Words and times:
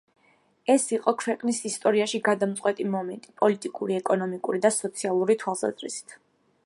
ეს 0.75 0.85
იყო 0.95 1.11
ქვეყნის 1.23 1.59
ისტორიაში 1.69 2.21
გადამწყვეტი 2.29 2.87
მომენტი 2.95 3.35
პოლიტიკური, 3.43 4.01
ეკონომიკური 4.01 4.63
და 4.65 4.73
სოციალური 4.81 5.37
თვალსაზრისით. 5.45 6.19